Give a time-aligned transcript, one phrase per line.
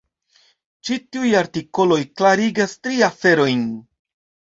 [0.87, 3.67] Ĉi tiuj artikoloj klarigas tri aferojn.